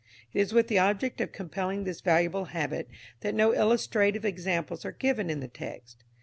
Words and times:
_It 0.33 0.39
is 0.39 0.51
with 0.51 0.67
the 0.67 0.79
object 0.79 1.21
of 1.21 1.31
compelling 1.31 1.83
this 1.83 2.01
valuable 2.01 2.45
habit 2.45 2.89
that 3.19 3.35
no 3.35 3.51
illustrative 3.53 4.25
examples 4.25 4.83
are 4.83 4.91
given 4.91 5.29
in 5.29 5.41
the 5.41 5.47
text. 5.47 6.03